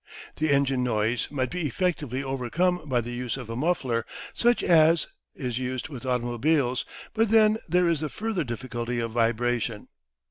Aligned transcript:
The 0.37 0.49
engine 0.49 0.83
noise 0.83 1.29
might 1.29 1.51
be 1.51 1.67
effectively 1.67 2.23
overcome 2.23 2.89
by 2.89 3.01
the 3.01 3.11
use 3.13 3.37
of 3.37 3.51
a 3.51 3.55
muffler 3.55 4.03
such 4.33 4.63
as, 4.63 5.05
is 5.35 5.59
used 5.59 5.89
with 5.89 6.07
automobiles, 6.07 6.85
but 7.13 7.29
then 7.29 7.59
there 7.69 7.87
is 7.87 7.99
the 7.99 8.09
further 8.09 8.43
difficulty 8.43 8.99
of 8.99 9.11
vibration. 9.11 9.89